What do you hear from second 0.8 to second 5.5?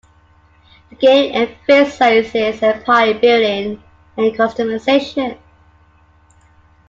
The game emphasizes empire building and customization.